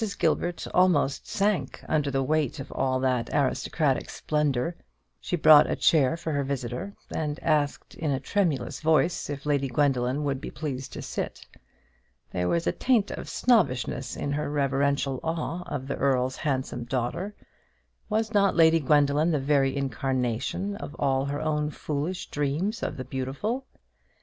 [0.17, 4.75] Gilbert almost sank under the weight of all that aristocratic splendour.
[5.19, 9.67] She brought a chair for her visitor, and asked in a tremulous voice if Lady
[9.67, 11.45] Gwendoline would be pleased to sit.
[12.31, 17.35] There was a taint of snobbishness in her reverential awe of the Earl's handsome daughter.
[18.09, 23.05] Was not Lady Gwendoline the very incarnation of all her own foolish dreams of the
[23.05, 23.67] beautiful?